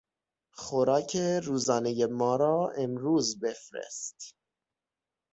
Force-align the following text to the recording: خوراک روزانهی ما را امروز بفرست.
خوراک 0.63 1.17
روزانهی 1.43 2.05
ما 2.05 2.35
را 2.35 2.69
امروز 2.77 3.39
بفرست. 3.39 4.35